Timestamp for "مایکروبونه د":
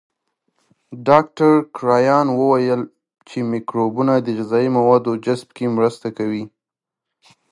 3.51-4.27